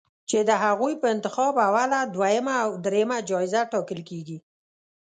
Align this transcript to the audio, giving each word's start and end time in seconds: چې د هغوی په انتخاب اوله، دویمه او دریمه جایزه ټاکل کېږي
چې 0.29 0.39
د 0.49 0.51
هغوی 0.63 0.93
په 1.01 1.07
انتخاب 1.15 1.53
اوله، 1.67 1.99
دویمه 2.15 2.55
او 2.65 2.69
دریمه 2.85 3.17
جایزه 3.29 3.61
ټاکل 3.71 3.99
کېږي 4.09 4.37